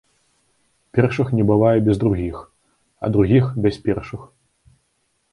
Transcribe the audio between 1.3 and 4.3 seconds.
не бывае без другіх, а другіх без першых.